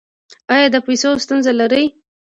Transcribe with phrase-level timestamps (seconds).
[0.53, 1.85] ایا د پیسو ستونزه لرئ؟